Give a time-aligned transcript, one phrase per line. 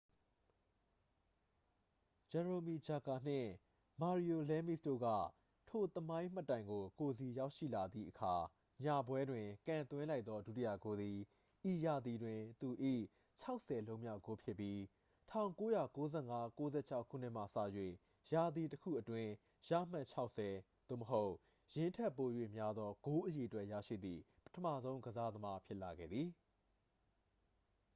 [2.31, 3.49] ဂျရိုမီ ဂျဂါ နှင့်
[4.01, 5.07] မာရီယို လဲမီစ်တို့က
[5.69, 8.33] ထိုသမိုင်းမှတ်တိုင်ကို ကိုယ်စီရောက်ရှိလာသည့်အခါ
[8.83, 11.17] ညပွဲတွင် ကန်သွင်းလိုက်သော ဒုတိယဂိုးသည်
[11.71, 12.69] ဤရာသီတွင် သူ၏
[13.43, 14.77] 60 လုံးမြောက် ဂိုးဖြစ်ပြီး
[15.31, 17.45] 1995- 96 ခုနှစ်မှစ၍
[18.33, 19.31] ရာသီတစ်ခုအတွင်း
[19.69, 20.49] ရမှတ် 60
[20.89, 21.31] သို့မဟုတ်
[21.73, 26.29] ယင်းထက်ပို၍ များသော ဂိုးအရေအတွက် ရရှိသည့် ပထမဆုံး ကစားသမား ဖြစ်လာခဲ့သည်